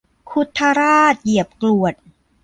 [0.29, 1.93] คุดทะราดเหยียบกรวด